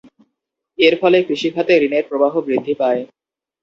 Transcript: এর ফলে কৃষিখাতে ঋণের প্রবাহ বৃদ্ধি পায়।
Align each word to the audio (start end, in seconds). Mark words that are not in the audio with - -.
এর 0.79 0.93
ফলে 1.01 1.17
কৃষিখাতে 1.27 1.73
ঋণের 1.81 2.03
প্রবাহ 2.09 2.33
বৃদ্ধি 2.47 2.73
পায়। 2.81 3.01